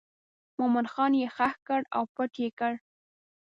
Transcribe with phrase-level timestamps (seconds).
[0.57, 2.73] مومن خان یې ښخ کړ او پټ یې کړ.